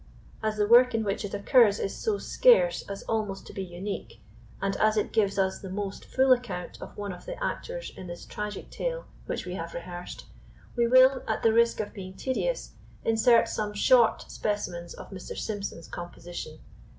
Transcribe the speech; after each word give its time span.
As 0.41 0.57
the 0.57 0.65
work 0.65 0.95
in 0.95 1.03
which 1.03 1.23
it 1.23 1.35
occurs 1.35 1.79
is 1.79 1.95
so 1.95 2.17
scarce 2.17 2.81
as 2.89 3.03
almost 3.03 3.45
to 3.45 3.53
be 3.53 3.63
unique, 3.63 4.19
and 4.59 4.75
as 4.77 4.97
it 4.97 5.11
gives 5.13 5.37
us 5.37 5.59
the 5.59 5.69
most 5.69 6.05
full 6.05 6.33
account 6.33 6.81
of 6.81 6.97
one 6.97 7.13
of 7.13 7.27
the 7.27 7.35
actors 7.37 7.93
in 7.95 8.07
this 8.07 8.25
tragic 8.25 8.71
tale 8.71 9.05
which 9.27 9.45
we 9.45 9.53
have 9.53 9.75
rehearsed, 9.75 10.25
we 10.75 10.87
will, 10.87 11.21
at 11.27 11.43
the 11.43 11.53
risk 11.53 11.79
of 11.79 11.93
being 11.93 12.15
tedious, 12.15 12.71
insert 13.05 13.47
some 13.47 13.73
short 13.75 14.25
specimens 14.31 14.95
of 14.95 15.11
Mr. 15.11 15.37
Symson's 15.37 15.87
composition. 15.87 16.57